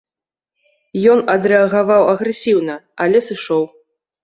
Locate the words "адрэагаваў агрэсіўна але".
1.35-3.17